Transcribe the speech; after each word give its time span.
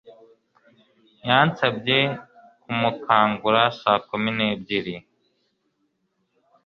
Yansabye 1.27 1.99
kumukangura 2.61 3.61
saa 3.79 4.01
kumi 4.07 4.29
n'ebyiri. 4.37 4.95